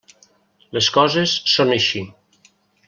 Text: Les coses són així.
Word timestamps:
Les 0.77 0.89
coses 0.97 1.35
són 1.57 1.77
així. 1.79 2.05